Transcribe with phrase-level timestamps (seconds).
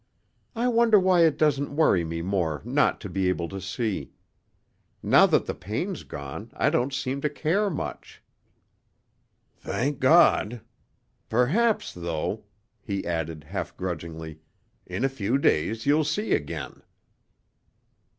[0.55, 4.09] "I wonder why it doesn't worry me more not to be able to see.
[5.03, 8.23] Now that the pain's gone, I don't seem to care much."
[9.57, 10.61] "Thank God.
[11.29, 12.45] Perhaps, though,"
[12.81, 14.39] he added half grudgingly,
[14.87, 16.81] "in a few days you'll see again."